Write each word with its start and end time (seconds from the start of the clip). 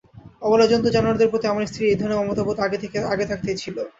অবলা 0.41 0.65
জন্তু-জানোয়ারদের 0.67 1.31
প্রতি 1.31 1.45
আমার 1.47 1.67
স্ত্রীর 1.67 1.89
এই 1.89 1.99
ধরনের 1.99 2.19
মমতাবোধ 2.19 2.57
আগে 3.11 3.25
থাকতেই 3.27 3.57
ছিল। 3.63 3.75